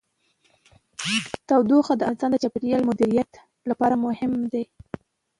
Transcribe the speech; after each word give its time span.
تودوخه 1.47 1.93
د 1.97 2.01
افغانستان 2.09 2.29
د 2.31 2.35
چاپیریال 2.43 2.81
د 2.83 2.87
مدیریت 2.89 3.31
لپاره 3.69 3.95
مهم 4.05 4.33
دي. 4.51 4.63